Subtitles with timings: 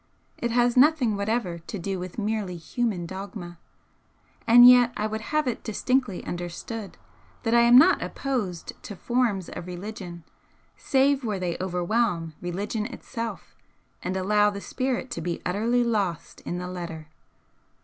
[0.39, 3.59] It has nothing whatever to do with merely human dogma,
[4.47, 6.97] and yet I would have it distinctly understood
[7.43, 10.23] that I am not opposed to 'forms' of religion
[10.75, 13.55] save where they overwhelm religion itself
[14.01, 17.07] and allow the Spirit to be utterly lost in the Letter.